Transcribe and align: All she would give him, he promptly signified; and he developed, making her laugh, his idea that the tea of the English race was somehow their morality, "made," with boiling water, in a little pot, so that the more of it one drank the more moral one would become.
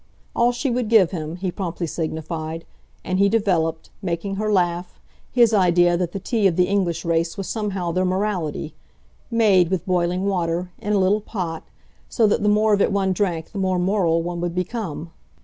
All 0.35 0.51
she 0.51 0.71
would 0.71 0.87
give 0.89 1.11
him, 1.11 1.35
he 1.35 1.51
promptly 1.51 1.85
signified; 1.85 2.65
and 3.05 3.19
he 3.19 3.29
developed, 3.29 3.91
making 4.01 4.37
her 4.37 4.51
laugh, 4.51 4.99
his 5.31 5.53
idea 5.53 5.95
that 5.95 6.11
the 6.11 6.19
tea 6.19 6.47
of 6.47 6.55
the 6.55 6.63
English 6.67 7.05
race 7.05 7.37
was 7.37 7.47
somehow 7.47 7.91
their 7.91 8.03
morality, 8.03 8.73
"made," 9.29 9.69
with 9.69 9.85
boiling 9.85 10.25
water, 10.25 10.71
in 10.79 10.93
a 10.93 10.99
little 10.99 11.21
pot, 11.21 11.67
so 12.09 12.25
that 12.25 12.41
the 12.41 12.49
more 12.49 12.73
of 12.73 12.81
it 12.81 12.91
one 12.91 13.13
drank 13.13 13.51
the 13.51 13.59
more 13.59 13.77
moral 13.77 14.23
one 14.23 14.41
would 14.41 14.55
become. 14.55 15.11